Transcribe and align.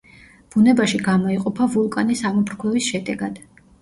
ბუნებაში 0.55 1.01
გამოიყოფა 1.07 1.67
ვულკანის 1.75 2.25
ამოფრქვევის 2.31 2.89
შედეგად. 2.95 3.39